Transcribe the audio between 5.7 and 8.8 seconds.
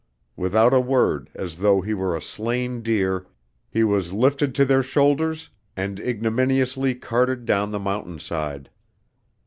and ignominiously carted down the mountain side.